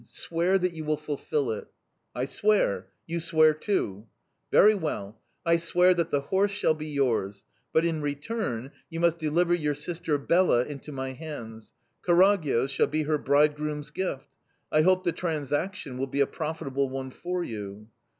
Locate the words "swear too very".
3.19-4.73